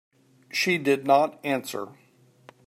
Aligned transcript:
She 0.51 0.79
did 0.79 1.05
not 1.05 1.39
answer. 1.45 1.89